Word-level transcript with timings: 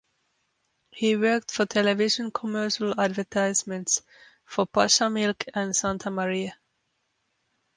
He 0.89 1.15
worked 1.15 1.51
for 1.51 1.67
television 1.67 2.31
commercial 2.31 2.99
advertisements 2.99 4.01
for 4.45 4.65
Pascha 4.65 5.11
milk 5.11 5.45
and 5.53 5.75
Santa 5.75 6.09
Maria. 6.09 6.57